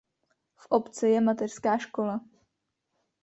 [0.55, 2.21] V obci je mateřská škola.